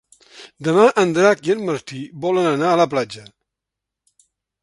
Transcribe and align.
Demà 0.67 0.85
en 1.01 1.11
Drac 1.17 1.43
i 1.49 1.51
en 1.55 1.61
Martí 1.67 2.01
volen 2.25 2.49
anar 2.53 2.71
a 2.71 2.79
la 2.81 2.87
platja. 2.95 3.29